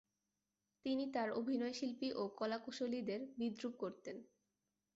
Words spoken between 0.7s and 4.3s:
তিনি তার অভিনয়শিল্পী ও কলাকুশলীদের বিদ্রুপ করতেন।